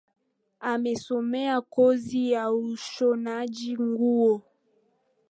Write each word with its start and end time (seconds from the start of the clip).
Amesomea 0.61 1.59
kozi 1.61 2.23
ya 2.31 2.51
ushonaji 2.53 3.73
nguo 3.81 4.41